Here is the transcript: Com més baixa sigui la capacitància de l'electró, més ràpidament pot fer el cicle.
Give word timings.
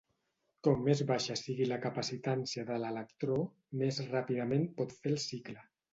Com 0.67 0.79
més 0.85 1.01
baixa 1.11 1.35
sigui 1.41 1.67
la 1.67 1.77
capacitància 1.83 2.65
de 2.71 2.77
l'electró, 2.85 3.37
més 3.83 4.01
ràpidament 4.15 4.69
pot 4.81 4.97
fer 5.03 5.13
el 5.17 5.21
cicle. 5.27 5.63